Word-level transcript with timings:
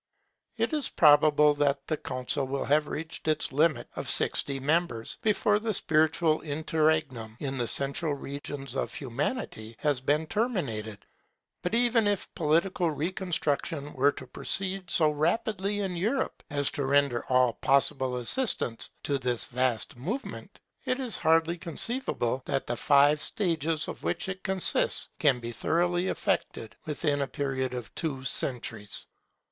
It 0.57 0.73
is 0.73 0.89
probable 0.89 1.53
that 1.53 1.85
the 1.85 1.95
Council 1.95 2.47
will 2.47 2.65
have 2.65 2.87
reached 2.87 3.27
its 3.27 3.51
limit 3.51 3.87
of 3.95 4.09
sixty 4.09 4.59
members, 4.59 5.19
before 5.21 5.59
the 5.59 5.75
spiritual 5.75 6.41
interregnum 6.41 7.37
in 7.39 7.59
the 7.59 7.67
central 7.67 8.15
region 8.15 8.67
of 8.73 8.95
Humanity 8.95 9.75
has 9.77 10.01
been 10.01 10.25
terminated. 10.25 11.05
But 11.61 11.75
even 11.75 12.07
if 12.07 12.33
political 12.33 12.89
reconstruction 12.89 13.93
were 13.93 14.11
to 14.13 14.25
proceed 14.25 14.89
so 14.89 15.11
rapidly 15.11 15.81
in 15.81 15.95
Europe 15.95 16.41
as 16.49 16.71
to 16.71 16.85
render 16.87 17.23
all 17.25 17.53
possible 17.53 18.17
assistance 18.17 18.89
to 19.03 19.19
this 19.19 19.45
vast 19.45 19.97
movement, 19.97 20.59
it 20.83 20.99
is 20.99 21.19
hardly 21.19 21.59
conceivable 21.59 22.41
that 22.45 22.65
the 22.65 22.75
five 22.75 23.21
stages 23.21 23.87
of 23.87 24.01
which 24.01 24.27
it 24.27 24.43
consists 24.43 25.09
can 25.19 25.37
be 25.39 25.51
thoroughly 25.51 26.07
effected 26.07 26.75
within 26.87 27.21
a 27.21 27.27
period 27.27 27.75
of 27.75 27.93
two 27.93 28.23
centuries. 28.23 29.05